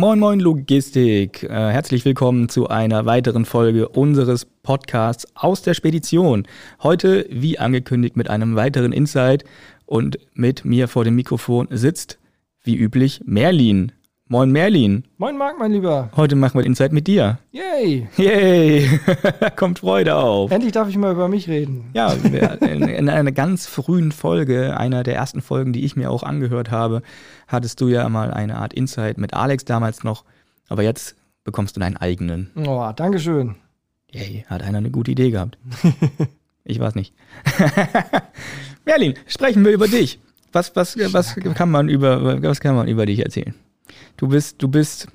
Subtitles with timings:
[0.00, 1.42] Moin Moin Logistik.
[1.42, 6.46] Äh, herzlich willkommen zu einer weiteren Folge unseres Podcasts aus der Spedition.
[6.82, 9.44] Heute, wie angekündigt, mit einem weiteren Insight
[9.84, 12.18] und mit mir vor dem Mikrofon sitzt,
[12.62, 13.92] wie üblich, Merlin.
[14.32, 15.02] Moin Merlin.
[15.18, 16.08] Moin Marc, mein Lieber.
[16.14, 17.40] Heute machen wir Insight mit dir.
[17.50, 18.06] Yay.
[18.16, 18.88] Yay.
[19.56, 20.52] Kommt Freude auf.
[20.52, 21.90] Endlich darf ich mal über mich reden.
[21.94, 26.22] Ja, in, in einer ganz frühen Folge, einer der ersten Folgen, die ich mir auch
[26.22, 27.02] angehört habe,
[27.50, 30.24] hattest du ja mal eine Art Insight mit Alex damals noch.
[30.68, 32.50] Aber jetzt bekommst du deinen eigenen.
[32.54, 33.56] Oh, Dankeschön.
[34.12, 35.58] Yay, hat einer eine gute Idee gehabt.
[36.64, 37.14] ich weiß nicht.
[38.84, 40.20] Merlin, sprechen wir über dich.
[40.52, 43.54] Was, was, was kann man über, was kann man über dich erzählen?
[44.16, 45.08] Du bist, du bist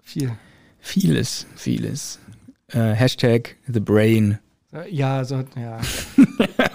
[0.00, 0.32] viel.
[0.78, 2.20] Vieles, vieles.
[2.68, 4.38] Äh, Hashtag The Brain.
[4.90, 5.80] Ja, so, ja.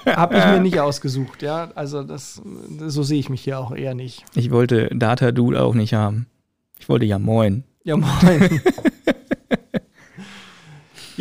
[0.16, 1.70] Hab ich mir nicht ausgesucht, ja.
[1.76, 2.42] Also das,
[2.88, 4.24] so sehe ich mich hier auch eher nicht.
[4.36, 6.28] Ich wollte Data Dude auch nicht haben.
[6.80, 7.64] Ich wollte ja Moin.
[7.84, 8.62] Ja, Moin.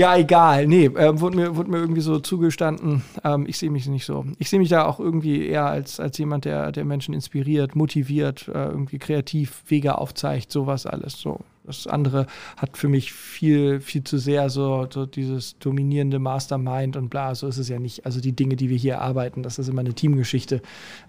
[0.00, 0.66] Ja, egal.
[0.66, 3.02] Nee, äh, wurde, mir, wurde mir irgendwie so zugestanden.
[3.22, 4.24] Ähm, ich sehe mich nicht so.
[4.38, 8.48] Ich sehe mich da auch irgendwie eher als, als jemand, der, der Menschen inspiriert, motiviert,
[8.48, 11.20] äh, irgendwie kreativ Wege aufzeigt, sowas alles.
[11.20, 11.40] So.
[11.76, 12.26] Das andere
[12.56, 17.46] hat für mich viel, viel zu sehr so, so dieses dominierende Mastermind und bla, so
[17.46, 18.06] ist es ja nicht.
[18.06, 20.62] Also die Dinge, die wir hier arbeiten, das ist immer eine Teamgeschichte.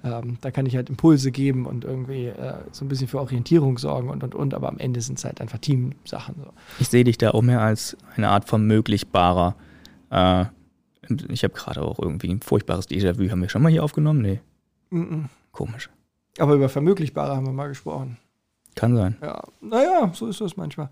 [0.03, 3.77] Ähm, da kann ich halt Impulse geben und irgendwie äh, so ein bisschen für Orientierung
[3.77, 6.35] sorgen und und und, aber am Ende sind es halt einfach Teamsachen.
[6.37, 6.51] So.
[6.79, 9.55] Ich sehe dich da auch mehr als eine Art von möglichbarer.
[10.09, 10.45] Äh,
[11.29, 13.29] ich habe gerade auch irgendwie ein furchtbares Déjà-vu.
[13.29, 14.21] Haben wir schon mal hier aufgenommen?
[14.21, 14.39] Nee.
[14.91, 15.25] Mm -mm.
[15.51, 15.89] Komisch.
[16.37, 18.17] Aber über Vermöglichbare haben wir mal gesprochen.
[18.75, 19.17] Kann sein.
[19.21, 20.89] Ja, naja, so ist das manchmal.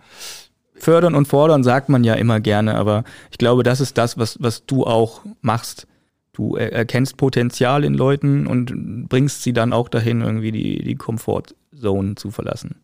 [0.75, 4.41] Fördern und fordern sagt man ja immer gerne, aber ich glaube, das ist das, was,
[4.41, 5.87] was du auch machst.
[6.33, 12.15] Du erkennst Potenzial in Leuten und bringst sie dann auch dahin, irgendwie die, die Comfort-Zone
[12.15, 12.75] zu verlassen.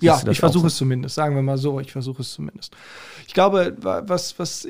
[0.00, 2.74] Ja, ich versuche es zumindest, sagen wir mal so, ich versuche es zumindest.
[3.26, 4.66] Ich glaube, was, was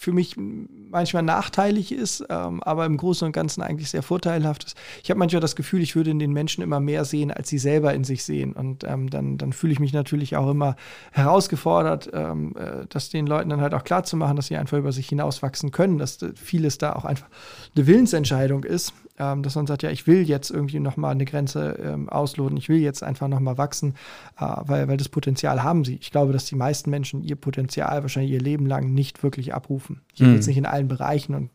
[0.00, 4.78] für mich manchmal nachteilig ist, ähm, aber im Großen und Ganzen eigentlich sehr vorteilhaft ist.
[5.04, 7.58] Ich habe manchmal das Gefühl, ich würde in den Menschen immer mehr sehen, als sie
[7.58, 8.54] selber in sich sehen.
[8.54, 10.76] Und ähm, dann, dann fühle ich mich natürlich auch immer
[11.12, 14.78] herausgefordert, ähm, äh, das den Leuten dann halt auch klar zu machen, dass sie einfach
[14.78, 17.28] über sich hinauswachsen können, dass vieles da auch einfach
[17.76, 21.78] eine Willensentscheidung ist ähm, dass man sagt, ja, ich will jetzt irgendwie nochmal eine Grenze
[21.82, 23.94] ähm, ausloten, ich will jetzt einfach nochmal wachsen,
[24.38, 25.98] äh, weil, weil das Potenzial haben sie.
[26.00, 29.89] Ich glaube, dass die meisten Menschen ihr Potenzial wahrscheinlich ihr Leben lang nicht wirklich abrufen.
[30.14, 30.34] Ich mhm.
[30.34, 31.50] jetzt nicht in allen Bereichen und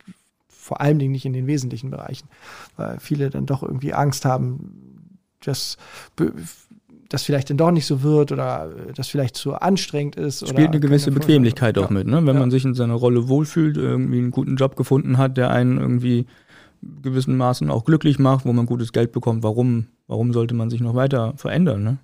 [0.48, 2.28] vor allen Dingen nicht in den wesentlichen Bereichen,
[2.76, 5.78] weil viele dann doch irgendwie Angst haben, dass
[7.10, 10.48] das vielleicht dann doch nicht so wird oder das vielleicht zu anstrengend ist.
[10.48, 11.94] Spielt eine gewisse Bequemlichkeit auch ja.
[11.94, 12.26] mit, ne?
[12.26, 12.40] wenn ja.
[12.40, 16.26] man sich in seiner Rolle wohlfühlt, irgendwie einen guten Job gefunden hat, der einen irgendwie
[17.02, 19.44] gewissen Maßen auch glücklich macht, wo man gutes Geld bekommt.
[19.44, 21.84] Warum warum sollte man sich noch weiter verändern?
[21.84, 21.98] Ne?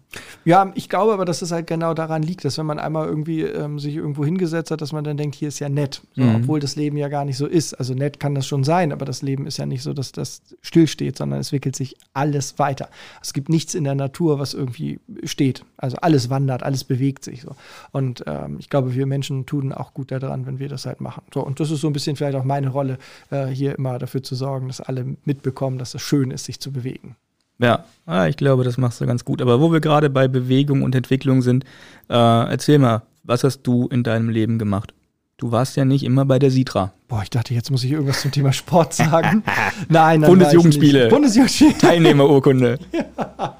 [0.43, 3.41] Ja, ich glaube aber, dass es halt genau daran liegt, dass wenn man einmal irgendwie
[3.41, 6.35] ähm, sich irgendwo hingesetzt hat, dass man dann denkt, hier ist ja nett, so, mhm.
[6.37, 7.75] obwohl das Leben ja gar nicht so ist.
[7.75, 10.41] Also nett kann das schon sein, aber das Leben ist ja nicht so, dass das
[10.61, 12.89] stillsteht, sondern es entwickelt sich alles weiter.
[13.21, 15.63] Es gibt nichts in der Natur, was irgendwie steht.
[15.77, 17.55] Also alles wandert, alles bewegt sich so.
[17.91, 21.23] Und ähm, ich glaube, wir Menschen tun auch gut daran, wenn wir das halt machen.
[21.33, 22.97] So, und das ist so ein bisschen vielleicht auch meine Rolle,
[23.29, 26.71] äh, hier immer dafür zu sorgen, dass alle mitbekommen, dass es schön ist, sich zu
[26.71, 27.15] bewegen.
[27.61, 29.41] Ja, ah, ich glaube, das machst du ganz gut.
[29.41, 31.63] Aber wo wir gerade bei Bewegung und Entwicklung sind,
[32.09, 34.93] äh, erzähl mal, was hast du in deinem Leben gemacht?
[35.37, 36.93] Du warst ja nicht immer bei der Sitra.
[37.07, 39.43] Boah, ich dachte, jetzt muss ich irgendwas zum Thema Sport sagen.
[39.89, 40.29] nein, nein.
[40.29, 41.07] Bundesjugendspiele.
[41.09, 41.77] Bundesjugendspiele.
[41.77, 42.79] Teilnehmerurkunde.
[42.91, 43.57] ja.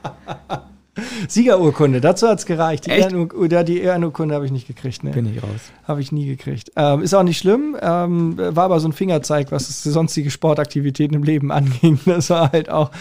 [1.27, 2.85] Siegerurkunde, dazu hat es gereicht.
[2.85, 3.29] Die, Ehren,
[3.65, 5.03] die Ehrenurkunde habe ich nicht gekriegt.
[5.03, 5.11] Ne?
[5.11, 5.71] Bin ich raus.
[5.87, 6.71] Habe ich nie gekriegt.
[6.75, 7.77] Ähm, ist auch nicht schlimm.
[7.81, 11.99] Ähm, war aber so ein Fingerzeig, was sonstige Sportaktivitäten im Leben anging.
[12.05, 12.91] Das war halt auch,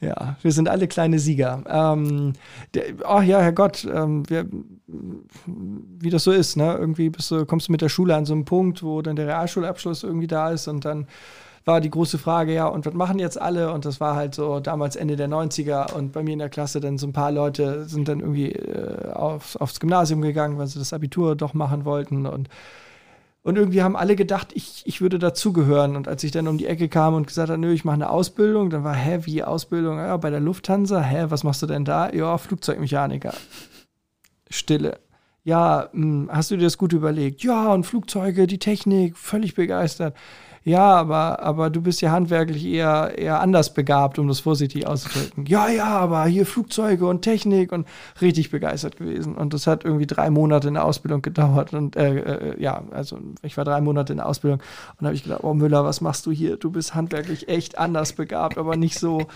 [0.00, 1.62] ja, wir sind alle kleine Sieger.
[1.68, 2.34] Ähm,
[2.74, 4.46] der, oh ja, Herrgott, ähm, wir,
[4.86, 6.76] wie das so ist, ne?
[6.78, 10.04] Irgendwie du, kommst du mit der Schule an so einen Punkt, wo dann der Realschulabschluss
[10.04, 11.06] irgendwie da ist und dann
[11.64, 13.72] war die große Frage, ja, und was machen jetzt alle?
[13.72, 16.80] Und das war halt so damals Ende der 90er und bei mir in der Klasse
[16.80, 20.78] dann so ein paar Leute sind dann irgendwie äh, aufs, aufs Gymnasium gegangen, weil sie
[20.78, 22.48] das Abitur doch machen wollten und
[23.42, 25.96] und irgendwie haben alle gedacht, ich, ich würde dazugehören.
[25.96, 28.10] Und als ich dann um die Ecke kam und gesagt habe, nö, ich mache eine
[28.10, 29.96] Ausbildung, dann war, hä, wie Ausbildung?
[29.96, 32.12] Ja, bei der Lufthansa, hä, was machst du denn da?
[32.12, 33.32] Ja, Flugzeugmechaniker.
[34.50, 34.98] Stille.
[35.42, 37.42] Ja, mh, hm, hast du dir das gut überlegt?
[37.42, 40.14] Ja, und Flugzeuge, die Technik, völlig begeistert
[40.62, 45.46] ja, aber, aber du bist ja handwerklich eher, eher anders begabt, um das vorsichtig auszudrücken.
[45.46, 47.86] Ja, ja, aber hier Flugzeuge und Technik und
[48.20, 49.36] richtig begeistert gewesen.
[49.36, 51.72] Und das hat irgendwie drei Monate in der Ausbildung gedauert.
[51.72, 54.60] Und äh, äh, ja, also ich war drei Monate in der Ausbildung
[54.98, 56.58] und habe ich gedacht, oh Müller, was machst du hier?
[56.58, 59.28] Du bist handwerklich echt anders begabt, aber nicht so.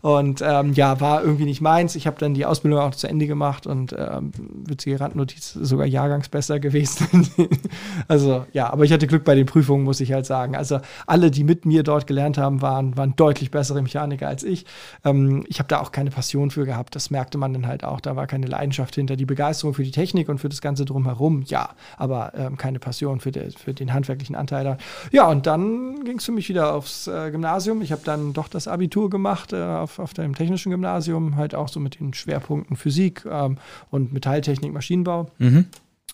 [0.00, 1.94] Und ähm, ja, war irgendwie nicht meins.
[1.94, 4.32] Ich habe dann die Ausbildung auch zu Ende gemacht und ähm,
[4.66, 7.28] witzige Randnotiz, sogar Jahrgangsbesser gewesen.
[8.08, 10.56] also ja, aber ich hatte Glück bei den Prüfungen, muss ich halt sagen.
[10.56, 10.71] Also
[11.06, 14.64] alle, die mit mir dort gelernt haben, waren, waren deutlich bessere Mechaniker als ich.
[15.04, 16.94] Ähm, ich habe da auch keine Passion für gehabt.
[16.94, 18.00] Das merkte man dann halt auch.
[18.00, 19.16] Da war keine Leidenschaft hinter.
[19.16, 23.20] Die Begeisterung für die Technik und für das Ganze drumherum, ja, aber ähm, keine Passion
[23.20, 24.78] für, de, für den handwerklichen Anteil da.
[25.10, 27.82] Ja, und dann ging es für mich wieder aufs äh, Gymnasium.
[27.82, 31.68] Ich habe dann doch das Abitur gemacht äh, auf, auf dem technischen Gymnasium, halt auch
[31.68, 33.58] so mit den Schwerpunkten Physik ähm,
[33.90, 35.30] und Metalltechnik, Maschinenbau.
[35.38, 35.66] Mhm.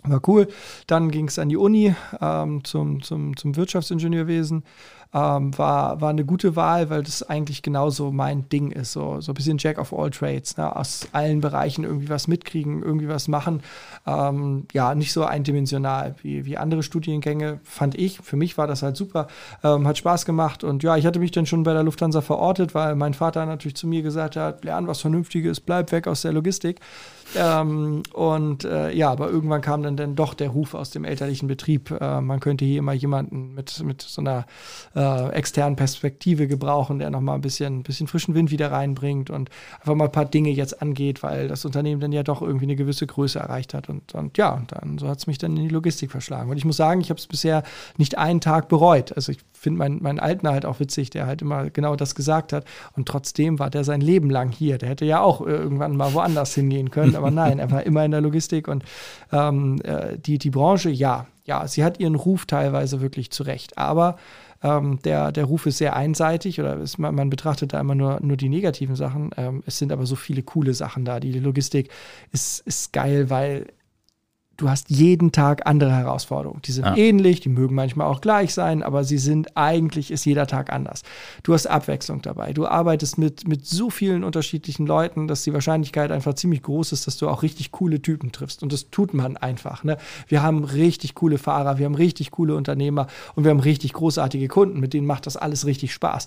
[0.05, 0.49] War cool.
[0.87, 4.65] Dann ging es an die Uni ähm, zum, zum, zum Wirtschaftsingenieurwesen
[5.15, 8.93] ähm, war, war eine gute Wahl, weil das eigentlich genauso mein Ding ist.
[8.93, 10.75] So, so ein bisschen Jack of all Trades, ne?
[10.75, 13.63] aus allen Bereichen irgendwie was mitkriegen, irgendwie was machen.
[14.07, 18.21] Ähm, ja, nicht so eindimensional wie, wie andere Studiengänge, fand ich.
[18.21, 19.29] Für mich war das halt super.
[19.65, 22.75] Ähm, hat Spaß gemacht und ja, ich hatte mich dann schon bei der Lufthansa verortet,
[22.75, 26.33] weil mein Vater natürlich zu mir gesagt hat: lern was Vernünftiges, bleib weg aus der
[26.33, 26.81] Logistik.
[27.37, 31.47] Ähm, und äh, ja, aber irgendwann kam dann, dann doch der Ruf aus dem elterlichen
[31.47, 31.91] Betrieb.
[31.91, 34.47] Äh, man könnte hier immer jemanden mit, mit so einer
[34.99, 39.49] äh, externen Perspektive gebrauchen, der nochmal ein bisschen, bisschen frischen Wind wieder reinbringt und
[39.79, 42.75] einfach mal ein paar Dinge jetzt angeht, weil das Unternehmen dann ja doch irgendwie eine
[42.75, 43.89] gewisse Größe erreicht hat.
[43.89, 46.51] Und, und ja, und dann so hat es mich dann in die Logistik verschlagen.
[46.51, 47.63] Und ich muss sagen, ich habe es bisher
[47.97, 49.13] nicht einen Tag bereut.
[49.15, 52.53] Also ich finde meinen, meinen Alten halt auch witzig, der halt immer genau das gesagt
[52.53, 52.65] hat.
[52.97, 54.79] Und trotzdem war der sein Leben lang hier.
[54.79, 58.11] Der hätte ja auch irgendwann mal woanders hingehen können, aber nein, er war immer in
[58.11, 58.85] der Logistik und
[59.31, 63.79] ähm, äh, die, die Branche, ja, ja, sie hat ihren Ruf teilweise wirklich zurecht.
[63.79, 64.17] Aber
[64.63, 68.19] ähm, der, der Ruf ist sehr einseitig oder ist, man, man, betrachtet da immer nur,
[68.21, 69.31] nur die negativen Sachen.
[69.37, 71.21] Ähm, es sind aber so viele coole Sachen da.
[71.21, 71.91] Die Logistik
[72.33, 73.67] ist, ist geil, weil
[74.59, 76.61] du hast jeden Tag andere Herausforderungen.
[76.63, 76.97] Die sind ja.
[76.97, 81.03] ähnlich, die mögen manchmal auch gleich sein, aber sie sind eigentlich, ist jeder Tag anders.
[81.45, 82.53] Du hast Abwechslung dabei.
[82.53, 87.07] Du arbeitest mit, mit so vielen unterschiedlichen Leuten, dass die Wahrscheinlichkeit einfach ziemlich groß ist,
[87.07, 88.63] dass du auch richtig coole Typen triffst.
[88.63, 89.85] Und das tut man einfach.
[89.85, 89.97] Ne?
[90.27, 93.07] Wir haben richtig coole Fahrer, wir haben richtig coole Unternehmer
[93.37, 96.27] und wir haben richtig großartige Kunden, mit denen macht das alles richtig Spaß.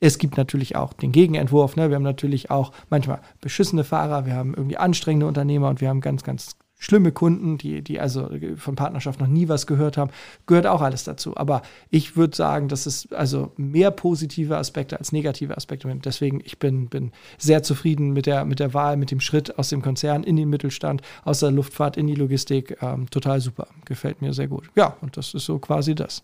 [0.00, 1.76] Es gibt natürlich auch den Gegenentwurf.
[1.76, 1.90] Ne?
[1.90, 6.00] Wir haben natürlich auch manchmal beschissene Fahrer, wir haben irgendwie anstrengende Unternehmer und wir haben
[6.00, 10.10] ganz, ganz schlimme Kunden, die, die also von Partnerschaft noch nie was gehört haben,
[10.46, 11.36] gehört auch alles dazu.
[11.36, 15.92] Aber ich würde sagen, dass es also mehr positive Aspekte als negative Aspekte.
[16.04, 19.70] Deswegen, ich bin, bin sehr zufrieden mit der, mit der Wahl, mit dem Schritt aus
[19.70, 22.76] dem Konzern in den Mittelstand, aus der Luftfahrt in die Logistik.
[22.82, 23.68] Ähm, total super.
[23.84, 24.70] Gefällt mir sehr gut.
[24.76, 26.22] Ja, und das ist so quasi das,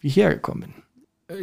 [0.00, 0.74] wie ich hergekommen bin.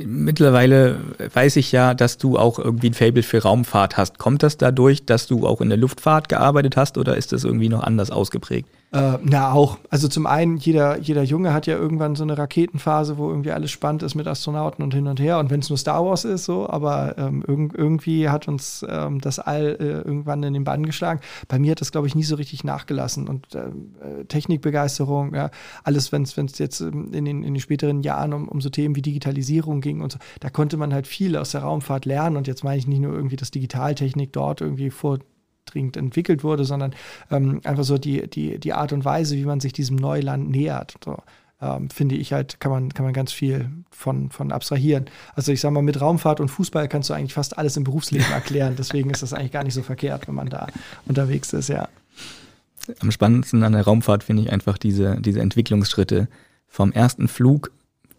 [0.06, 1.00] Mittlerweile
[1.34, 4.18] weiß ich ja, dass du auch irgendwie ein Fable für Raumfahrt hast.
[4.18, 7.70] Kommt das dadurch, dass du auch in der Luftfahrt gearbeitet hast oder ist das irgendwie
[7.70, 8.70] noch anders ausgeprägt?
[8.94, 9.80] Äh, na, auch.
[9.90, 13.70] Also zum einen, jeder, jeder Junge hat ja irgendwann so eine Raketenphase, wo irgendwie alles
[13.70, 15.40] spannend ist mit Astronauten und hin und her.
[15.40, 19.20] Und wenn es nur Star Wars ist, so, aber ähm, irg irgendwie hat uns ähm,
[19.20, 21.20] das All äh, irgendwann in den Bann geschlagen.
[21.50, 23.28] Bei mir hat das, glaube ich, nie so richtig nachgelassen.
[23.28, 25.52] Und äh, Technikbegeisterung, ja,
[25.84, 28.96] alles, wenn es jetzt ähm, in den, in den späteren Jahren um, um so Themen
[28.96, 32.38] wie Digitalisierung ging und so, da konnte man halt viel aus der Raumfahrt lernen.
[32.38, 35.20] Und jetzt meine ich nicht nur irgendwie, dass Digitaltechnik dort irgendwie vor
[35.68, 36.94] dringend entwickelt wurde, sondern
[37.32, 40.96] ähm, einfach so die, die, die Art und Weise, wie man sich diesem Neuland nähert.
[41.04, 41.18] So.
[41.60, 45.06] Ähm, finde ich halt, kann man, kann man ganz viel von, von abstrahieren.
[45.36, 48.32] Also ich sage mal, mit Raumfahrt und Fußball kannst du eigentlich fast alles im Berufsleben
[48.32, 48.76] erklären.
[48.78, 50.68] Deswegen ist das eigentlich gar nicht so verkehrt, wenn man da
[51.08, 51.90] unterwegs ist, ja.
[53.00, 56.28] Am spannendsten an der Raumfahrt finde ich einfach diese, diese Entwicklungsschritte.
[56.68, 57.72] Vom ersten Flug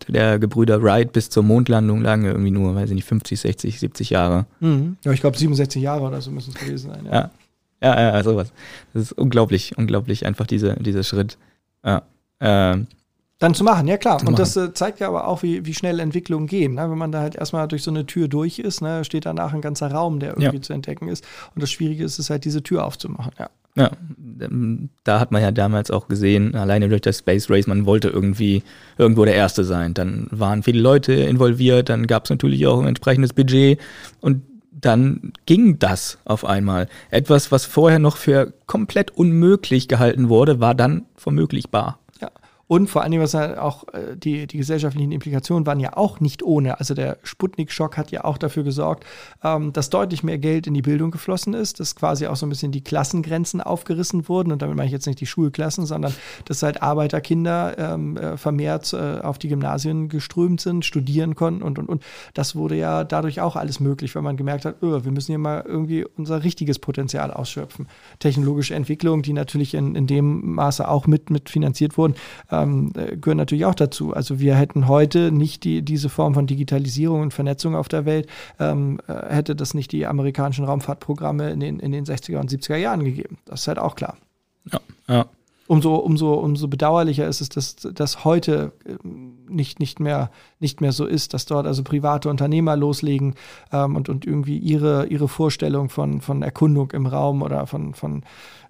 [0.09, 4.11] der Gebrüder Wright bis zur Mondlandung lagen irgendwie nur, weiß ich nicht, 50, 60, 70
[4.11, 4.47] Jahre.
[4.61, 4.97] Mhm.
[5.05, 7.07] Ja, ich glaube 67 Jahre oder so müssen es gewesen sein.
[7.07, 7.13] Ja.
[7.13, 7.31] ja.
[7.81, 8.53] Ja, ja, sowas.
[8.93, 11.39] Das ist unglaublich, unglaublich, einfach diese, dieser Schritt.
[11.85, 12.03] Ja.
[12.41, 12.89] Ähm,
[13.39, 14.21] dann zu machen, ja klar.
[14.27, 16.75] Und das äh, zeigt ja aber auch, wie, wie schnell Entwicklungen gehen.
[16.75, 16.91] Ne?
[16.91, 19.61] Wenn man da halt erstmal durch so eine Tür durch ist, ne, steht danach ein
[19.61, 20.63] ganzer Raum, der irgendwie ja.
[20.63, 21.25] zu entdecken ist.
[21.55, 23.49] Und das Schwierige ist es halt, diese Tür aufzumachen, ja.
[23.75, 23.93] Ja,
[24.41, 28.09] ähm, da hat man ja damals auch gesehen, alleine durch das Space Race, man wollte
[28.09, 28.63] irgendwie
[28.97, 29.95] irgendwo der Erste sein.
[29.95, 33.79] Dann waren viele Leute involviert, dann gab es natürlich auch ein entsprechendes Budget
[34.21, 34.43] und
[34.81, 36.89] dann ging das auf einmal.
[37.11, 41.99] Etwas, was vorher noch für komplett unmöglich gehalten wurde, war dann vermöglichbar.
[42.69, 46.79] Und vor Dingen, was auch äh, die, die gesellschaftlichen Implikationen waren ja auch nicht ohne.
[46.79, 49.05] Also der Sputnik-Schock hat ja auch dafür gesorgt,
[49.43, 52.51] ähm, dass deutlich mehr Geld in die Bildung geflossen ist, dass quasi auch so ein
[52.51, 54.53] bisschen die Klassengrenzen aufgerissen wurden.
[54.53, 58.93] Und damit meine ich jetzt nicht die Schulklassen, sondern dass halt Arbeiterkinder ähm, äh, vermehrt
[58.93, 62.03] äh, auf die Gymnasien geströmt sind, studieren konnten und, und, und.
[62.35, 65.39] Das wurde ja dadurch auch alles möglich, weil man gemerkt hat, oh, wir müssen hier
[65.39, 67.89] mal irgendwie unser richtiges Potenzial ausschöpfen.
[68.19, 72.15] Technologische Entwicklung, die natürlich in, in dem Maße auch mit, mit finanziert wurden,
[72.63, 74.13] ähm, äh, gehören natürlich auch dazu.
[74.13, 78.29] Also wir hätten heute nicht die, diese Form von Digitalisierung und Vernetzung auf der Welt,
[78.59, 82.77] ähm, äh, hätte das nicht die amerikanischen Raumfahrtprogramme in den, in den 60er und 70er
[82.77, 83.39] Jahren gegeben.
[83.45, 84.17] Das ist halt auch klar.
[84.73, 85.27] Ja, ja.
[85.69, 90.93] Umso, umso, umso bedauerlicher ist es, dass das heute ähm, nicht, nicht, mehr, nicht mehr
[90.93, 93.35] so ist, dass dort also private Unternehmer loslegen
[93.71, 98.23] ähm, und, und irgendwie ihre, ihre Vorstellung von, von Erkundung im Raum oder von, von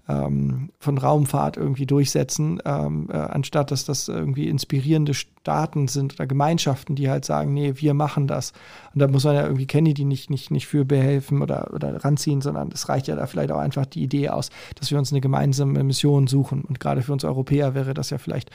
[0.09, 5.15] ähm, von Raumfahrt irgendwie durchsetzen, ähm, äh, anstatt dass das irgendwie inspirierende
[5.49, 8.53] Staaten sind oder Gemeinschaften, die halt sagen, nee, wir machen das.
[8.93, 12.43] Und da muss man ja irgendwie Kennedy nicht, nicht, nicht für behelfen oder, oder ranziehen,
[12.43, 15.23] sondern es reicht ja da vielleicht auch einfach die Idee aus, dass wir uns eine
[15.23, 16.65] gemeinsame Mission suchen.
[16.69, 18.51] Und gerade für uns Europäer wäre das ja vielleicht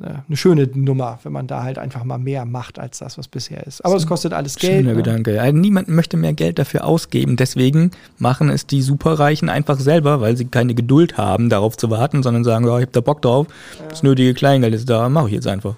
[0.00, 3.28] äh, eine schöne Nummer, wenn man da halt einfach mal mehr macht als das, was
[3.28, 3.84] bisher ist.
[3.84, 4.78] Aber es kostet alles Geld.
[4.78, 5.02] Schöner ne?
[5.02, 5.42] Gedanke.
[5.42, 7.36] Also niemand möchte mehr Geld dafür ausgeben.
[7.36, 12.22] Deswegen machen es die Superreichen einfach selber, weil sie keine Geduld haben, darauf zu warten,
[12.22, 13.48] sondern sagen, ja, ich habe da Bock drauf,
[13.90, 15.74] das nötige Kleingeld ist da, mache ich jetzt einfach.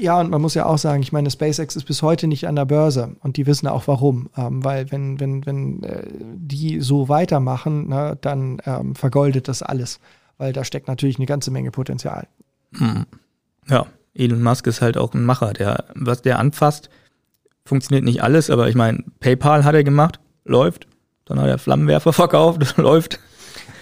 [0.00, 2.56] Ja, und man muss ja auch sagen, ich meine, SpaceX ist bis heute nicht an
[2.56, 4.30] der Börse und die wissen auch warum.
[4.36, 10.00] Ähm, weil wenn, wenn, wenn äh, die so weitermachen, ne, dann ähm, vergoldet das alles.
[10.36, 12.28] Weil da steckt natürlich eine ganze Menge Potenzial.
[12.76, 13.06] Hm.
[13.68, 15.52] Ja, Elon Musk ist halt auch ein Macher.
[15.52, 16.90] Der, was der anfasst,
[17.64, 20.86] funktioniert nicht alles, aber ich meine, PayPal hat er gemacht, läuft.
[21.24, 23.20] Dann hat er Flammenwerfer verkauft, läuft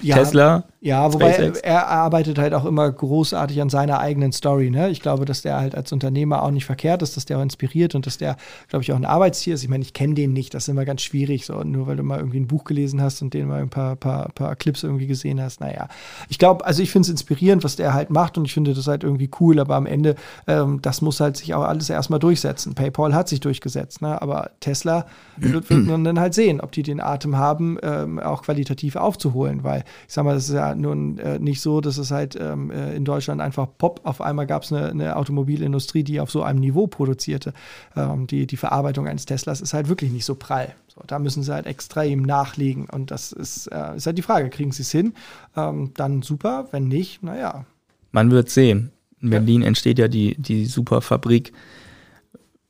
[0.03, 0.65] ja, Tesla.
[0.81, 4.71] Ja, wobei er, er, arbeitet halt auch immer großartig an seiner eigenen Story.
[4.71, 4.91] Ne?
[4.91, 7.95] Ich glaube, dass der halt als Unternehmer auch nicht verkehrt ist, dass der auch inspiriert
[7.95, 8.37] und dass der,
[8.69, 9.63] glaube ich, auch ein Arbeitstier ist.
[9.63, 12.03] Ich meine, ich kenne den nicht, das ist immer ganz schwierig, so nur weil du
[12.03, 15.07] mal irgendwie ein Buch gelesen hast und den mal ein paar, paar, paar Clips irgendwie
[15.07, 15.61] gesehen hast.
[15.61, 15.89] Naja,
[16.29, 18.87] ich glaube, also ich finde es inspirierend, was der halt macht und ich finde das
[18.87, 20.15] halt irgendwie cool, aber am Ende,
[20.47, 22.75] ähm, das muss halt sich auch alles erstmal durchsetzen.
[22.75, 24.21] PayPal hat sich durchgesetzt, ne?
[24.21, 25.07] aber Tesla
[25.39, 29.65] wird, wird man dann halt sehen, ob die den Atem haben, ähm, auch qualitativ aufzuholen,
[29.65, 32.71] weil ich sag mal, das ist ja nun äh, nicht so, dass es halt ähm,
[32.71, 36.43] äh, in Deutschland einfach pop, auf einmal gab es eine, eine, Automobilindustrie, die auf so
[36.43, 37.53] einem Niveau produzierte.
[37.97, 40.75] Ähm, die, die Verarbeitung eines Teslas ist halt wirklich nicht so prall.
[40.89, 44.51] So, da müssen sie halt extrem nachlegen und das ist, äh, ist halt die Frage,
[44.51, 45.15] kriegen sie es hin?
[45.57, 47.65] Ähm, dann super, wenn nicht, naja.
[48.13, 48.93] Man wird sehen.
[49.21, 49.69] In Berlin ja.
[49.69, 51.53] entsteht ja die, die Superfabrik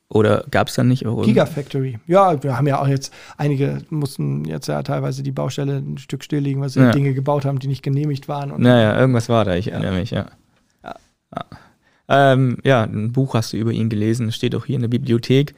[0.08, 1.06] oder gab es dann nicht?
[1.06, 1.98] Auch Gigafactory.
[2.06, 6.22] Ja, wir haben ja auch jetzt, einige mussten jetzt ja teilweise die Baustelle ein Stück
[6.22, 6.92] stilllegen, weil sie ja.
[6.92, 8.52] Dinge gebaut haben, die nicht genehmigt waren.
[8.52, 10.26] Und naja, irgendwas war da, ich erinnere mich, ja.
[10.84, 10.94] Ja.
[11.34, 11.44] Ja.
[12.08, 15.54] Ähm, ja, ein Buch hast du über ihn gelesen, steht auch hier in der Bibliothek.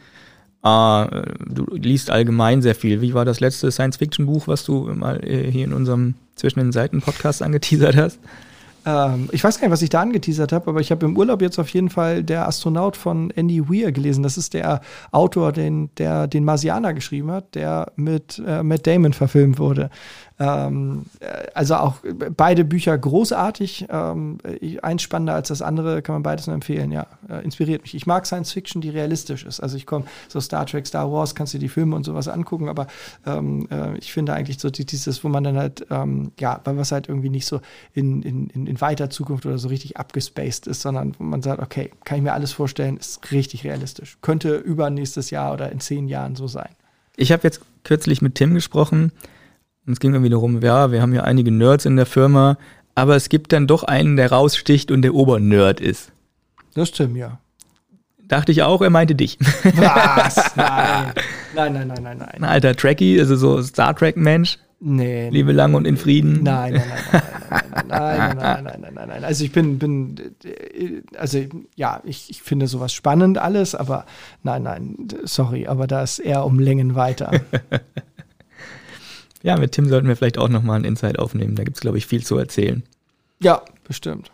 [0.65, 1.07] Äh,
[1.47, 3.03] du liest allgemein sehr viel.
[3.03, 7.43] Wie war das letzte Science-Fiction-Buch, was du mal äh, hier in unserem Zwischen den Seiten-Podcast
[7.43, 8.19] angeteasert hast?
[8.89, 11.43] Ähm, ich weiß gar nicht, was ich da angeteasert habe, aber ich habe im Urlaub
[11.43, 14.23] jetzt auf jeden Fall der Astronaut von Andy Weir gelesen.
[14.23, 14.81] Das ist der
[15.11, 19.91] Autor, den, der den Marsianer geschrieben hat, der mit äh, Matt Damon verfilmt wurde.
[20.41, 21.97] Ähm, äh, also auch
[22.37, 23.87] beide Bücher großartig.
[23.91, 24.39] Ähm,
[24.83, 26.93] eins spannender als das andere, kann man beides nur empfehlen.
[26.93, 27.95] Ja, äh, inspiriert mich.
[27.95, 29.61] Ich mag Science Fiction, die realistisch ist.
[29.61, 32.69] Also ich komme so Star Trek, Star Wars, kannst du die Filme und sowas angucken,
[32.69, 32.87] aber
[33.27, 37.09] ähm, äh, ich finde eigentlich so dieses, wo man dann halt, ähm, ja, was halt
[37.09, 37.61] irgendwie nicht so
[37.95, 41.91] in, in, in weiter Zukunft oder so richtig abgespaced ist, sondern wo man sagt, okay,
[42.05, 44.19] kann ich mir alles vorstellen, ist richtig realistisch.
[44.23, 46.71] Könnte übernächstes Jahr oder in zehn Jahren so sein.
[47.17, 49.13] Ich habe jetzt kürzlich mit Tim gesprochen,
[49.89, 52.59] und es ging dann wiederum, ja, wir haben ja einige Nerds in der Firma,
[52.95, 56.13] aber es gibt dann doch einen, der raussticht und der Obernerd ist.
[56.75, 57.39] Das stimmt, ja.
[58.29, 59.39] Dachte ich auch, er meinte dich.
[59.63, 60.55] Was?
[60.57, 61.13] Nein.
[61.55, 62.29] Nein, nein, nein, nein, nein.
[62.35, 64.59] Ein alter Trekkie, also so Star Trek-Mensch.
[64.81, 65.31] Nee.
[65.31, 66.43] Liebe lang und in Frieden.
[66.43, 69.25] Nein, nein, nein, nein, nein, nein, nein, nein, nein, nein, nein.
[69.25, 70.17] Also ich bin, bin,
[71.17, 71.39] also
[71.75, 74.05] ja, ich, ich finde sowas spannend alles, aber
[74.43, 77.31] nein, nein, sorry, aber da ist eher um Längen weiter.
[79.43, 81.55] Ja, mit Tim sollten wir vielleicht auch nochmal ein Insight aufnehmen.
[81.55, 82.83] Da gibt es, glaube ich, viel zu erzählen.
[83.41, 84.31] Ja, bestimmt.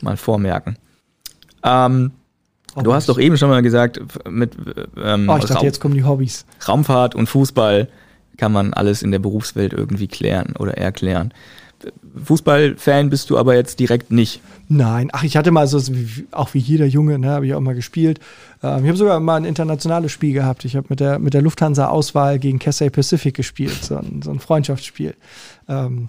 [0.00, 0.76] Mal vormerken.
[1.64, 2.12] Ähm,
[2.76, 4.56] du hast doch eben schon mal gesagt, mit
[4.96, 6.46] ähm, oh, ich dachte, Raum jetzt kommen die Hobbys.
[6.66, 7.88] Raumfahrt und Fußball
[8.36, 11.32] kann man alles in der Berufswelt irgendwie klären oder erklären.
[12.24, 14.40] Fußballfan bist du aber jetzt direkt nicht.
[14.68, 15.80] Nein, ach, ich hatte mal so,
[16.30, 18.20] auch wie jeder Junge, ne, habe ich auch mal gespielt.
[18.62, 20.64] Ähm, ich habe sogar mal ein internationales Spiel gehabt.
[20.64, 24.40] Ich habe mit der, mit der Lufthansa-Auswahl gegen Cathay Pacific gespielt, so ein, so ein
[24.40, 25.14] Freundschaftsspiel.
[25.68, 26.08] Ähm,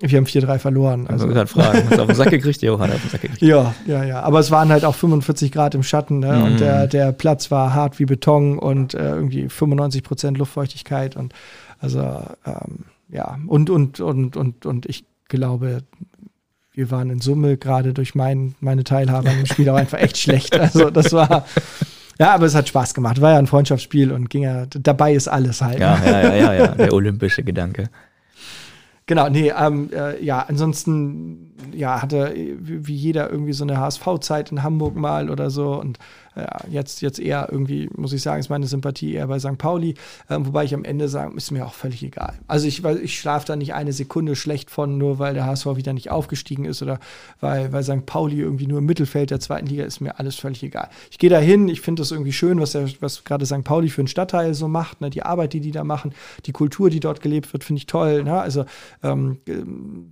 [0.00, 1.06] Wir haben 4-3 verloren.
[1.06, 2.62] Also, also fragen, hast du auf den Sack gekriegt?
[2.62, 3.42] Jo, hat auf den Sack gekriegt.
[3.42, 4.20] Ja, ja, ja.
[4.20, 6.36] Aber es waren halt auch 45 Grad im Schatten ne?
[6.36, 6.42] Mm.
[6.42, 11.32] und der, der Platz war hart wie Beton und äh, irgendwie 95 Prozent Luftfeuchtigkeit und
[11.80, 12.00] also
[12.46, 15.82] ähm, ja und und und und und ich glaube,
[16.72, 20.18] wir waren in Summe gerade durch mein, meine Teilhabe an dem Spiel auch einfach echt
[20.18, 20.56] schlecht.
[20.60, 21.44] Also das war
[22.18, 23.20] ja, aber es hat Spaß gemacht.
[23.20, 25.80] War ja ein Freundschaftsspiel und ging ja, dabei ist alles halt.
[25.80, 26.66] Ja, ja, ja, ja, ja.
[26.68, 27.90] der olympische Gedanke.
[29.06, 34.62] Genau, nee, ähm, äh, ja, ansonsten, ja, hatte wie jeder irgendwie so eine HSV-Zeit in
[34.62, 35.98] Hamburg mal oder so und
[36.36, 39.56] ja, jetzt, jetzt eher irgendwie, muss ich sagen, ist meine Sympathie eher bei St.
[39.56, 39.94] Pauli.
[40.28, 42.34] Ähm, wobei ich am Ende sage, ist mir auch völlig egal.
[42.48, 45.92] Also ich, ich schlafe da nicht eine Sekunde schlecht von, nur weil der HSV wieder
[45.92, 46.98] nicht aufgestiegen ist oder
[47.40, 48.04] weil, weil St.
[48.04, 50.88] Pauli irgendwie nur im Mittelfeld der zweiten Liga ist, mir alles völlig egal.
[51.10, 53.62] Ich gehe da hin, ich finde das irgendwie schön, was, was gerade St.
[53.62, 55.10] Pauli für einen Stadtteil so macht, ne?
[55.10, 56.14] die Arbeit, die die da machen,
[56.46, 58.24] die Kultur, die dort gelebt wird, finde ich toll.
[58.24, 58.40] Ne?
[58.40, 58.64] Also,
[59.04, 59.38] ähm,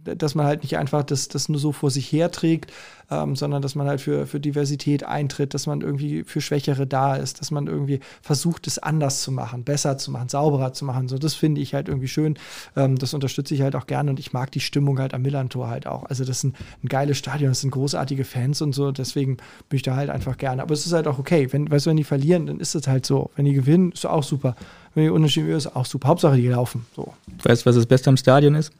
[0.04, 2.72] dass man halt nicht einfach das, das nur so vor sich herträgt,
[3.12, 7.16] ähm, sondern dass man halt für, für Diversität eintritt, dass man irgendwie für Schwächere da
[7.16, 11.08] ist, dass man irgendwie versucht, es anders zu machen, besser zu machen, sauberer zu machen.
[11.08, 12.38] So, das finde ich halt irgendwie schön.
[12.76, 15.68] Ähm, das unterstütze ich halt auch gerne und ich mag die Stimmung halt am Millantor
[15.68, 16.04] halt auch.
[16.04, 19.36] Also das ist ein, ein geiles Stadion, das sind großartige Fans und so, deswegen
[19.68, 20.62] bin ich da halt einfach gerne.
[20.62, 22.86] Aber es ist halt auch okay, wenn, weißt du, wenn die verlieren, dann ist es
[22.86, 23.30] halt so.
[23.36, 24.56] Wenn die gewinnen, ist auch super.
[24.94, 26.08] Wenn die unentschieden ist auch super.
[26.08, 26.86] Hauptsache die laufen.
[26.94, 27.12] So.
[27.42, 28.72] Weißt du, was das Beste am Stadion ist?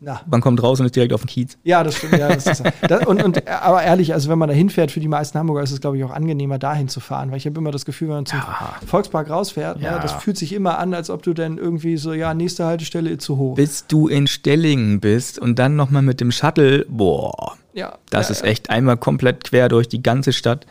[0.00, 0.20] Na.
[0.26, 1.56] Man kommt raus und ist direkt auf den Kiez.
[1.64, 2.18] Ja, das stimmt.
[2.18, 5.08] Ja, das ist, das, und, und, aber ehrlich, also wenn man da hinfährt, für die
[5.08, 7.30] meisten Hamburger ist es, glaube ich, auch angenehmer, dahin zu fahren.
[7.30, 8.74] Weil ich habe immer das Gefühl, wenn man zum ja.
[8.86, 9.96] Volkspark rausfährt, ne, ja.
[9.96, 13.16] ne, das fühlt sich immer an, als ob du dann irgendwie so, ja, nächste Haltestelle
[13.18, 13.54] zu hoch.
[13.54, 17.56] Bis du in Stellingen bist und dann nochmal mit dem Shuttle, boah.
[17.72, 17.98] Ja.
[18.10, 20.66] Das ja, ist echt einmal komplett quer durch die ganze Stadt.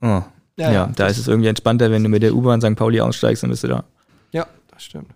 [0.00, 0.22] Oh.
[0.56, 2.76] Ja, da ist es irgendwie entspannter, wenn du mit der U-Bahn St.
[2.76, 3.84] Pauli aussteigst, dann bist du da.
[4.30, 5.08] Ja, das stimmt.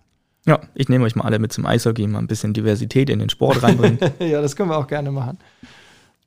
[0.49, 3.29] Ja, ich nehme euch mal alle mit zum Eishockey, mal ein bisschen Diversität in den
[3.29, 3.99] Sport reinbringen.
[4.19, 5.37] ja, das können wir auch gerne machen.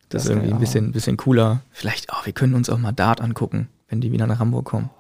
[0.09, 1.62] Das, das ist irgendwie ein bisschen, bisschen cooler.
[1.73, 4.91] Vielleicht, oh, wir können uns auch mal Dart angucken, wenn die wieder nach Hamburg kommen.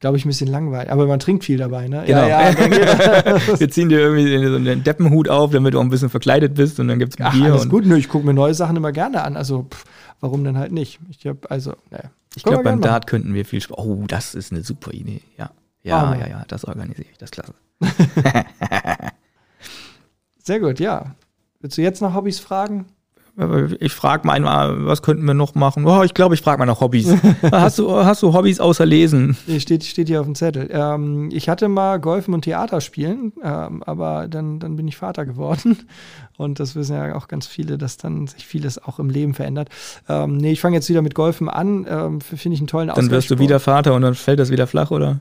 [0.00, 0.90] Glaube ich, ein bisschen langweilig.
[0.90, 2.02] Aber man trinkt viel dabei, ne?
[2.04, 2.26] Genau.
[2.26, 2.56] Ja, ja,
[3.60, 6.80] wir ziehen dir irgendwie so einen Deppenhut auf, damit du auch ein bisschen verkleidet bist
[6.80, 7.52] und dann gibt es Bier.
[7.52, 9.36] Alles gut, nö, ich gucke mir neue Sachen immer gerne an.
[9.36, 9.84] Also, pff,
[10.20, 10.98] warum denn halt nicht?
[11.08, 12.10] Ich habe, also, ne.
[12.34, 13.78] Ich glaube, beim Dart könnten wir viel Spaß.
[13.78, 15.20] Oh, das ist eine super Idee.
[15.38, 15.50] Ja.
[15.84, 17.18] Ja, oh, ja, ja, das organisiere ich.
[17.18, 17.54] Das ist klasse.
[20.38, 21.14] Sehr gut, ja.
[21.60, 22.86] Willst du jetzt noch Hobbys fragen?
[23.80, 25.84] Ich frage mal einmal, was könnten wir noch machen?
[25.86, 27.08] Oh, ich glaube, ich frage mal nach Hobbys.
[27.50, 29.36] hast, du, hast du Hobbys außer Lesen?
[29.58, 30.68] Steht, steht hier auf dem Zettel.
[30.70, 35.26] Ähm, ich hatte mal Golfen und Theater spielen, ähm, aber dann, dann bin ich Vater
[35.26, 35.78] geworden.
[36.36, 39.68] Und das wissen ja auch ganz viele, dass dann sich vieles auch im Leben verändert.
[40.08, 41.86] Ähm, nee, ich fange jetzt wieder mit Golfen an.
[41.88, 44.66] Ähm, Finde ich einen tollen Dann wirst du wieder Vater und dann fällt das wieder
[44.66, 45.20] flach, oder?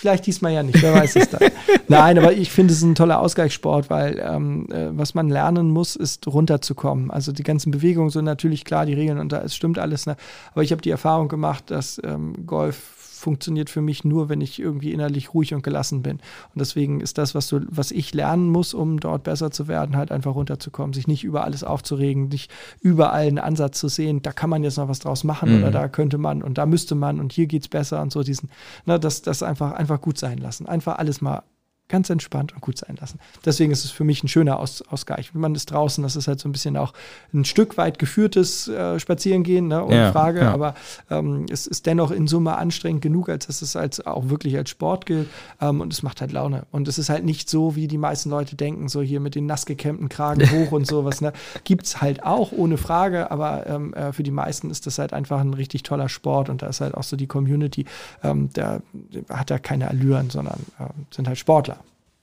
[0.00, 1.50] Vielleicht diesmal ja nicht, wer weiß es dann.
[1.88, 5.68] Nein, aber ich finde es ist ein toller Ausgleichssport, weil ähm, äh, was man lernen
[5.68, 7.10] muss, ist runterzukommen.
[7.10, 10.06] Also die ganzen Bewegungen sind natürlich klar, die Regeln und da es stimmt alles.
[10.06, 10.16] Ne?
[10.52, 14.58] Aber ich habe die Erfahrung gemacht, dass ähm, Golf funktioniert für mich nur, wenn ich
[14.58, 16.16] irgendwie innerlich ruhig und gelassen bin.
[16.16, 19.96] Und deswegen ist das, was, du, was ich lernen muss, um dort besser zu werden,
[19.96, 24.32] halt einfach runterzukommen, sich nicht über alles aufzuregen, nicht überall einen Ansatz zu sehen, da
[24.32, 25.62] kann man jetzt noch was draus machen mhm.
[25.62, 28.22] oder da könnte man und da müsste man und hier geht es besser und so
[28.22, 28.50] diesen,
[28.86, 30.66] ne, das, das einfach, einfach gut sein lassen.
[30.66, 31.42] Einfach alles mal
[31.90, 33.18] ganz entspannt und gut sein lassen.
[33.44, 35.34] Deswegen ist es für mich ein schöner Aus Ausgleich.
[35.34, 36.92] Man ist draußen, das ist halt so ein bisschen auch
[37.34, 40.52] ein Stück weit geführtes äh, Spazierengehen, ne, ohne ja, Frage, ja.
[40.52, 40.74] aber
[41.10, 44.70] ähm, es ist dennoch in Summe anstrengend genug, als dass es als auch wirklich als
[44.70, 45.28] Sport gilt
[45.60, 46.66] ähm, und es macht halt Laune.
[46.70, 49.46] Und es ist halt nicht so, wie die meisten Leute denken, so hier mit den
[49.46, 51.20] nass gekämmten Kragen hoch und sowas.
[51.20, 51.32] Ne?
[51.64, 55.12] Gibt es halt auch, ohne Frage, aber ähm, äh, für die meisten ist das halt
[55.12, 57.84] einfach ein richtig toller Sport und da ist halt auch so die Community,
[58.22, 58.82] ähm, der
[59.28, 61.79] hat ja keine Allüren, sondern äh, sind halt Sportler.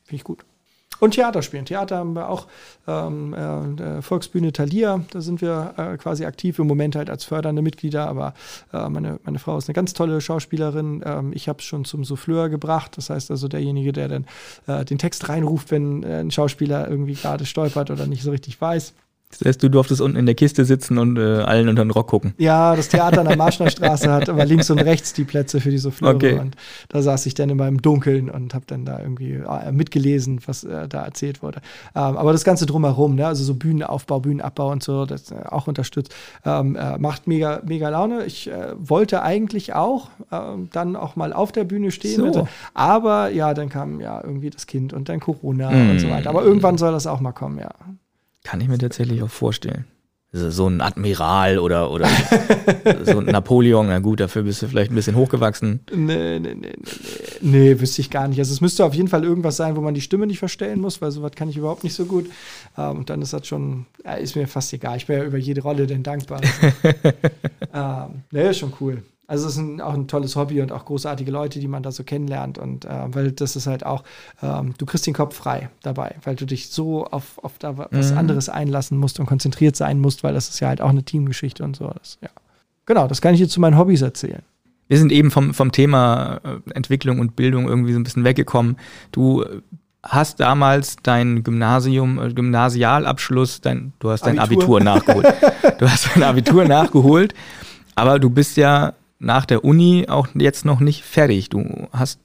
[0.07, 0.43] Finde ich gut.
[0.99, 1.65] Und Theater spielen.
[1.65, 2.47] Theater haben wir auch
[2.87, 7.61] ähm, äh, Volksbühne Thalia, da sind wir äh, quasi aktiv im Moment halt als fördernde
[7.61, 8.33] Mitglieder, aber
[8.73, 11.03] äh, meine, meine Frau ist eine ganz tolle Schauspielerin.
[11.05, 14.25] Ähm, ich habe es schon zum Souffleur gebracht, das heißt also derjenige, der dann
[14.65, 18.59] äh, den Text reinruft, wenn äh, ein Schauspieler irgendwie gerade stolpert oder nicht so richtig
[18.59, 18.93] weiß.
[19.29, 22.07] Das heißt, du durftest unten in der Kiste sitzen und äh, allen unter den Rock
[22.07, 22.33] gucken.
[22.37, 25.69] Ja, das Theater an der Marschner Straße hat aber links und rechts die Plätze für
[25.69, 26.15] die Soufflöre.
[26.15, 26.39] Okay.
[26.39, 26.55] Und
[26.87, 30.63] da saß ich dann immer im Dunkeln und habe dann da irgendwie äh, mitgelesen, was
[30.63, 31.59] äh, da erzählt wurde.
[31.93, 33.27] Ähm, aber das Ganze drumherum, ne?
[33.27, 37.89] also so Bühnenaufbau, Bühnenabbau und so, das äh, auch unterstützt, ähm, äh, macht mega, mega
[37.89, 38.25] Laune.
[38.25, 42.31] Ich äh, wollte eigentlich auch ähm, dann auch mal auf der Bühne stehen.
[42.31, 42.47] So.
[42.73, 45.89] Aber ja, dann kam ja irgendwie das Kind und dann Corona mm.
[45.91, 46.29] und so weiter.
[46.29, 47.71] Aber irgendwann soll das auch mal kommen, ja.
[48.47, 49.83] Kann ich mir tatsächlich auch vorstellen.
[50.31, 52.07] so ein Admiral oder, oder
[53.03, 55.81] so ein Napoleon, na gut, dafür bist du vielleicht ein bisschen hochgewachsen.
[55.93, 58.39] Nee, nee, nee, nee, nee, nee, wüsste ich gar nicht.
[58.39, 61.01] Also es müsste auf jeden Fall irgendwas sein, wo man die Stimme nicht verstellen muss,
[61.01, 62.29] weil sowas kann ich überhaupt nicht so gut.
[62.77, 63.85] Ähm, und dann ist das schon,
[64.21, 64.95] ist mir fast egal.
[64.95, 66.39] Ich wäre ja über jede Rolle denn dankbar.
[67.73, 69.03] ähm, nee, ist schon cool.
[69.29, 71.91] Also es ist ein, auch ein tolles Hobby und auch großartige Leute, die man da
[71.91, 72.57] so kennenlernt.
[72.57, 74.03] Und äh, weil das ist halt auch,
[74.41, 78.11] ähm, du kriegst den Kopf frei dabei, weil du dich so auf, auf da was
[78.11, 78.17] mhm.
[78.17, 81.63] anderes einlassen musst und konzentriert sein musst, weil das ist ja halt auch eine Teamgeschichte
[81.63, 81.91] und so.
[81.99, 82.29] Das, ja.
[82.85, 84.43] Genau, das kann ich jetzt zu meinen Hobbys erzählen.
[84.87, 88.77] Wir sind eben vom, vom Thema äh, Entwicklung und Bildung irgendwie so ein bisschen weggekommen.
[89.11, 89.43] Du
[90.03, 95.33] hast damals dein Gymnasium, äh, Gymnasialabschluss, dein, du hast dein Abitur, Abitur nachgeholt.
[95.79, 97.33] du hast dein Abitur nachgeholt,
[97.95, 101.49] aber du bist ja nach der Uni auch jetzt noch nicht fertig.
[101.49, 102.19] Du hast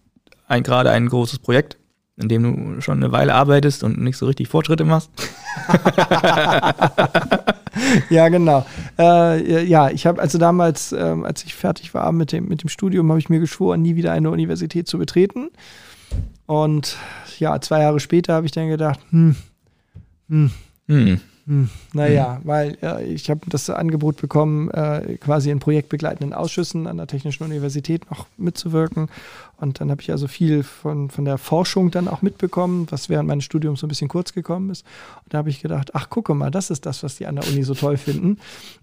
[0.46, 1.78] ein, gerade ein großes Projekt,
[2.16, 2.42] in dem
[2.74, 5.10] du schon eine Weile arbeitest und nicht so richtig Fortschritte machst.
[8.10, 8.66] ja, genau.
[8.98, 12.68] Äh, ja, ich habe also damals, äh, als ich fertig war mit dem, mit dem
[12.68, 15.48] Studium, habe ich mir geschworen, nie wieder eine Universität zu betreten.
[16.46, 16.96] Und
[17.38, 19.36] ja, zwei Jahre später habe ich dann gedacht, hm,
[20.28, 20.50] hm,
[20.86, 21.20] hm.
[21.52, 22.48] Hm, naja, mhm.
[22.48, 27.44] weil äh, ich habe das Angebot bekommen, äh, quasi in projektbegleitenden Ausschüssen an der Technischen
[27.44, 29.08] Universität noch mitzuwirken.
[29.62, 33.28] Und dann habe ich also viel von, von der Forschung dann auch mitbekommen, was während
[33.28, 34.84] meines Studiums so ein bisschen kurz gekommen ist.
[35.24, 37.46] Und da habe ich gedacht, ach, gucke mal, das ist das, was die an der
[37.46, 38.38] Uni so toll finden.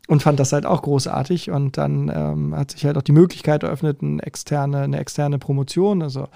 [0.07, 1.51] Und fand das halt auch großartig.
[1.51, 6.01] Und dann ähm, hat sich halt auch die Möglichkeit eröffnet, eine externe, eine externe Promotion,
[6.01, 6.29] also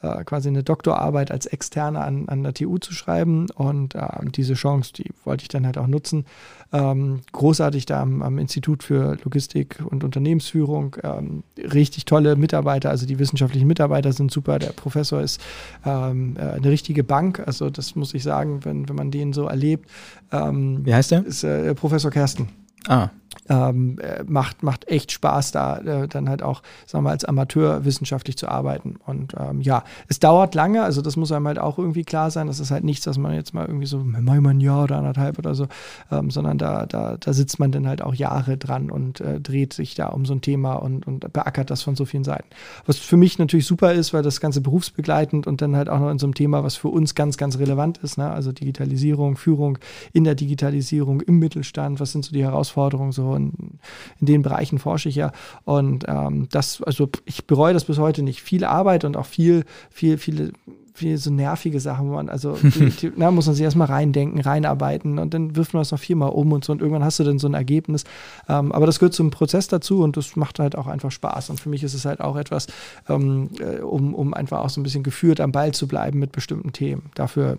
[0.00, 3.48] äh, quasi eine Doktorarbeit als Externe an, an der TU zu schreiben.
[3.54, 6.24] Und äh, diese Chance, die wollte ich dann halt auch nutzen.
[6.72, 10.96] Ähm, großartig da am, am, Institut für Logistik und Unternehmensführung.
[11.02, 14.58] Ähm, richtig tolle Mitarbeiter, also die wissenschaftlichen Mitarbeiter sind super.
[14.58, 15.40] Der Professor ist
[15.84, 19.46] ähm, äh, eine richtige Bank, also das muss ich sagen, wenn, wenn man den so
[19.46, 19.90] erlebt.
[20.30, 21.26] Ähm, Wie heißt der?
[21.26, 22.48] Ist äh, Professor Kersten.
[22.86, 23.10] Ah
[23.48, 27.84] ähm, äh, macht, macht echt Spaß, da äh, dann halt auch, sagen wir, als Amateur
[27.84, 28.96] wissenschaftlich zu arbeiten.
[29.06, 32.46] Und ähm, ja, es dauert lange, also das muss einem halt auch irgendwie klar sein.
[32.46, 35.38] Das ist halt nichts, dass man jetzt mal irgendwie so, mal ein Jahr oder anderthalb
[35.38, 35.66] oder so,
[36.10, 39.72] ähm, sondern da, da, da sitzt man dann halt auch Jahre dran und äh, dreht
[39.72, 42.48] sich da um so ein Thema und, und beackert das von so vielen Seiten.
[42.86, 46.10] Was für mich natürlich super ist, weil das Ganze berufsbegleitend und dann halt auch noch
[46.10, 48.30] in so einem Thema, was für uns ganz, ganz relevant ist, ne?
[48.30, 49.78] also Digitalisierung, Führung
[50.12, 53.78] in der Digitalisierung, im Mittelstand, was sind so die Herausforderungen so in,
[54.20, 55.32] in den Bereichen forsche ich ja.
[55.64, 58.42] Und ähm, das, also ich bereue das bis heute nicht.
[58.42, 60.52] Viel Arbeit und auch viel, viel, viele
[61.00, 64.40] viel so nervige Sachen, wo man, also die, die, na, muss man sich erstmal reindenken,
[64.40, 67.24] reinarbeiten und dann wirft man das noch viermal um und so und irgendwann hast du
[67.24, 68.04] dann so ein Ergebnis.
[68.48, 71.50] Ähm, aber das gehört zum Prozess dazu und das macht halt auch einfach Spaß.
[71.50, 72.66] Und für mich ist es halt auch etwas,
[73.08, 76.32] ähm, äh, um, um einfach auch so ein bisschen geführt am Ball zu bleiben mit
[76.32, 77.10] bestimmten Themen.
[77.14, 77.58] Dafür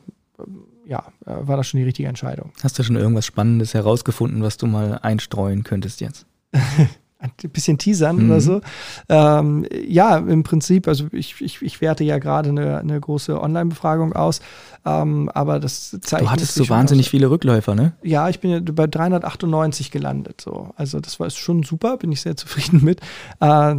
[0.86, 2.52] ja, äh, war das schon die richtige Entscheidung.
[2.64, 6.26] Hast du schon irgendwas Spannendes herausgefunden, was du mal einstreuen könntest jetzt?
[7.22, 8.32] ein bisschen teasern mhm.
[8.32, 8.62] oder so.
[9.10, 14.14] Ähm, ja, im Prinzip, also ich, ich, ich werte ja gerade eine, eine große Online-Befragung
[14.14, 14.42] aus,
[14.84, 16.24] ähm, aber das zeigt.
[16.24, 17.12] Du hattest so wahnsinnig aus.
[17.12, 17.94] viele Rückläufer, ne?
[18.02, 20.42] Ja, ich bin ja bei 398 gelandet.
[20.42, 20.72] So.
[20.76, 23.02] Also das war schon super, bin ich sehr zufrieden mit.
[23.40, 23.76] Äh,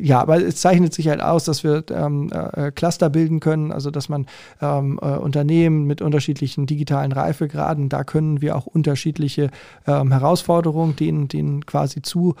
[0.00, 3.90] ja, aber es zeichnet sich halt aus, dass wir ähm, äh, Cluster bilden können, also
[3.90, 4.26] dass man
[4.60, 9.50] ähm, äh, Unternehmen mit unterschiedlichen digitalen Reifegraden, da können wir auch unterschiedliche
[9.86, 12.36] ähm, Herausforderungen denen, denen quasi zu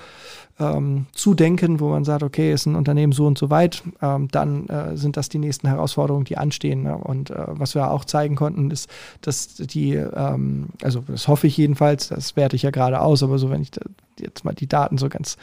[0.60, 4.68] ähm, zudenken, wo man sagt, okay, ist ein Unternehmen so und so weit, ähm, dann
[4.68, 6.84] äh, sind das die nächsten Herausforderungen, die anstehen.
[6.84, 6.96] Ne?
[6.96, 8.88] Und äh, was wir auch zeigen konnten, ist,
[9.20, 13.38] dass die, ähm, also das hoffe ich jedenfalls, das werte ich ja gerade aus, aber
[13.38, 13.70] so, wenn ich
[14.18, 15.36] jetzt mal die Daten so ganz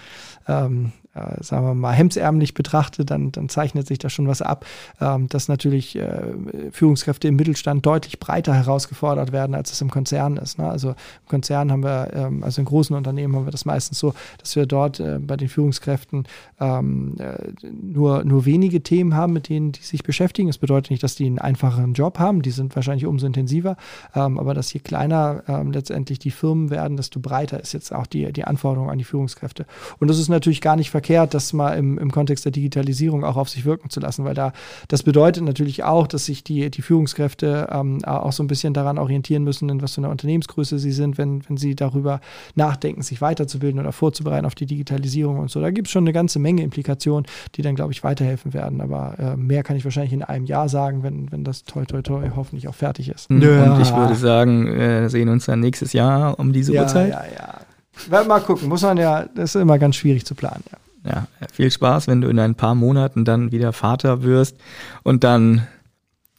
[0.48, 4.66] ähm, äh, sagen wir mal, hemdsärmlich betrachte, dann, dann zeichnet sich da schon was ab,
[5.02, 6.34] ähm, dass natürlich äh,
[6.72, 10.58] Führungskräfte im Mittelstand deutlich breiter herausgefordert werden, als es im Konzern ist.
[10.58, 10.70] Ne?
[10.70, 14.14] Also im Konzern haben wir, ähm, also in großen Unternehmen haben wir das meistens so,
[14.38, 16.28] dass wir dort äh, bei den Führungskräften
[16.62, 17.34] ähm, äh,
[17.70, 20.48] nur, nur wenige Themen haben, mit denen die sich beschäftigen.
[20.48, 23.76] Das bedeutet nicht, dass die einen einfacheren Job haben, die sind wahrscheinlich umso intensiver,
[24.16, 28.08] ähm, aber dass je kleiner ähm, letztendlich die Firmen werden, desto breiter ist jetzt auch
[28.08, 29.66] die, die Anforderung an die Führungskräfte.
[30.00, 33.24] Und das ist natürlich gar nicht verkehrt verkehrt, das mal im, im Kontext der Digitalisierung
[33.24, 34.54] auch auf sich wirken zu lassen, weil da
[34.88, 39.00] das bedeutet natürlich auch, dass sich die, die Führungskräfte ähm, auch so ein bisschen daran
[39.00, 42.22] orientieren müssen, in was für eine Unternehmensgröße sie sind, wenn, wenn sie darüber
[42.56, 45.60] nachdenken, sich weiterzubilden oder vorzubereiten auf die Digitalisierung und so.
[45.60, 48.82] Da gibt es schon eine ganze Menge Implikationen, die dann, glaube ich, weiterhelfen werden.
[48.82, 52.02] Aber äh, mehr kann ich wahrscheinlich in einem Jahr sagen, wenn, wenn das toi toi
[52.02, 53.30] toi hoffentlich auch fertig ist.
[53.30, 53.74] Ja.
[53.74, 57.10] Und ich würde sagen, wir sehen uns dann nächstes Jahr um diese ja, Uhrzeit.
[57.10, 58.24] Ja, ja.
[58.24, 61.72] Mal gucken, muss man ja, das ist immer ganz schwierig zu planen, ja ja, viel
[61.72, 64.56] Spaß, wenn du in ein paar Monaten dann wieder Vater wirst
[65.04, 65.68] und dann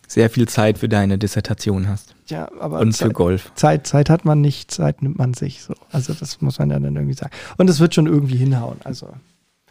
[0.07, 2.15] sehr viel Zeit für deine Dissertation hast.
[2.27, 3.51] Ja, aber und für Golf.
[3.55, 5.75] Zeit, Zeit hat man nicht, Zeit nimmt man sich so.
[5.91, 7.33] Also das muss man ja dann irgendwie sagen.
[7.57, 8.77] Und es wird schon irgendwie hinhauen.
[8.85, 9.09] Also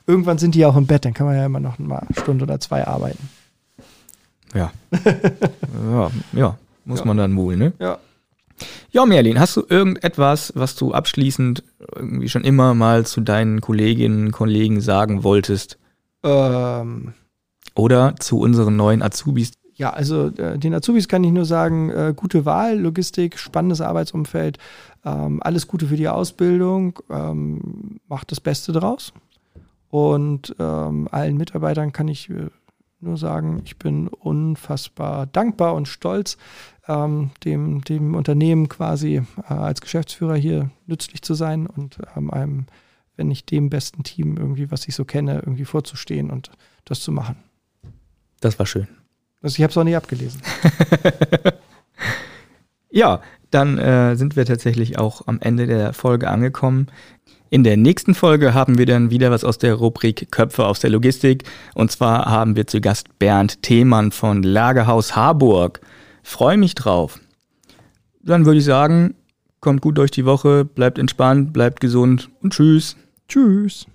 [0.08, 2.20] irgendwann sind die ja auch im Bett, dann kann man ja immer noch mal eine
[2.20, 3.30] Stunde oder zwei arbeiten.
[4.54, 4.72] Ja.
[5.92, 7.06] ja, ja, muss Ja.
[7.06, 7.74] man dann wohl, ne?
[7.80, 8.00] Ja.
[8.92, 11.64] Ja, Merlin, hast du irgendetwas, was du abschließend
[11.96, 15.78] irgendwie schon immer mal zu deinen Kolleginnen, Kollegen sagen wolltest?
[16.24, 17.14] Ähm,
[17.76, 19.54] Oder zu unseren neuen Azubis?
[19.82, 24.60] ja, also äh, den Azubis kann ich nur sagen, äh, gute Wahl, Logistik, spannendes Arbeitsumfeld,
[25.04, 29.12] ähm, alles Gute für die Ausbildung, ähm, macht das Beste draus.
[29.90, 32.50] Und ähm, allen Mitarbeitern kann ich äh,
[33.02, 36.38] nur sagen, ich bin unfassbar dankbar und stolz,
[36.88, 42.66] ähm, dem, dem Unternehmen quasi äh, als Geschäftsführer hier nützlich zu sein und ähm, einem,
[43.16, 46.52] wenn nicht dem besten Team irgendwie, was ich so kenne, irgendwie vorzustehen und
[46.86, 47.38] das zu machen.
[48.40, 48.88] Das war schön.
[49.42, 50.42] Also ich habe es auch nicht abgelesen.
[52.92, 56.88] Ja, dann äh, sind wir tatsächlich auch am Ende der Folge angekommen.
[57.54, 60.90] In der nächsten Folge haben wir dann wieder was aus der Rubrik Köpfe aus der
[60.90, 61.44] Logistik.
[61.76, 65.82] Und zwar haben wir zu Gast Bernd Themann von Lagerhaus Harburg.
[66.24, 67.20] Freue mich drauf.
[68.24, 69.16] Dann würde ich sagen,
[69.60, 72.96] kommt gut durch die Woche, bleibt entspannt, bleibt gesund und tschüss.
[73.28, 73.86] Tschüss.